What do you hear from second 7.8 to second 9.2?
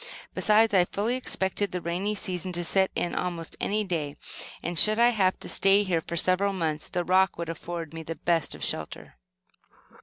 me the best of shelter.